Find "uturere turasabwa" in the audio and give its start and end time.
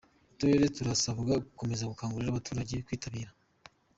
0.31-1.33